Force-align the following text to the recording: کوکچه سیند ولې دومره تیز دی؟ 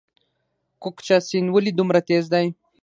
کوکچه 0.81 1.17
سیند 1.27 1.47
ولې 1.51 1.71
دومره 1.75 1.99
تیز 2.07 2.25
دی؟ 2.33 2.47